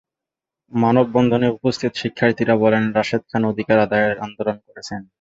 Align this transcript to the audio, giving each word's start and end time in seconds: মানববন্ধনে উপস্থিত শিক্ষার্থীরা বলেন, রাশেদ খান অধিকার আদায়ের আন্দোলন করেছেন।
মানববন্ধনে 0.71 1.47
উপস্থিত 1.49 1.91
শিক্ষার্থীরা 1.95 2.55
বলেন, 2.55 2.83
রাশেদ 2.91 3.21
খান 3.31 3.43
অধিকার 3.45 3.77
আদায়ের 3.79 4.15
আন্দোলন 4.19 4.57
করেছেন। 4.67 5.01